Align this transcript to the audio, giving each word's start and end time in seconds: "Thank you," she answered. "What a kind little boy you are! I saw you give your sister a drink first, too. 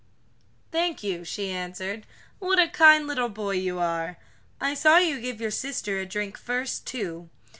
"Thank 0.71 1.03
you," 1.03 1.23
she 1.23 1.51
answered. 1.51 2.07
"What 2.39 2.57
a 2.57 2.67
kind 2.67 3.05
little 3.05 3.29
boy 3.29 3.51
you 3.51 3.77
are! 3.77 4.17
I 4.59 4.73
saw 4.73 4.97
you 4.97 5.21
give 5.21 5.39
your 5.39 5.51
sister 5.51 5.99
a 5.99 6.07
drink 6.07 6.39
first, 6.39 6.87
too. 6.87 7.29